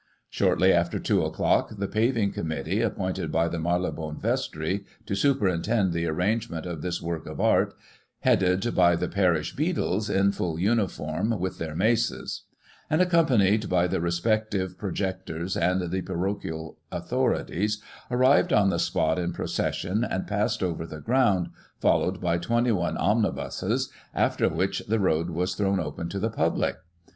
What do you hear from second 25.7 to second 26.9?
open to the public.